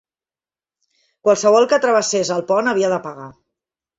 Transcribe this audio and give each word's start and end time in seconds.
Qualsevol 1.27 1.69
que 1.73 1.79
travessés 1.85 2.33
el 2.37 2.43
pont 2.53 2.71
havia 2.73 2.93
de 2.97 3.01
pagar. 3.07 3.29